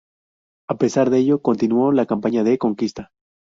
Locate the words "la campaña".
1.91-2.43